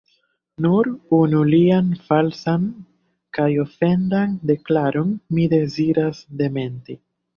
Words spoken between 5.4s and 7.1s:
deziras dementi.